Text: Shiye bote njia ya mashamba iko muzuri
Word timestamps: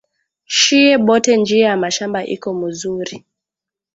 Shiye 0.45 0.97
bote 0.97 1.37
njia 1.37 1.67
ya 1.67 1.77
mashamba 1.77 2.23
iko 2.25 2.53
muzuri 2.53 3.25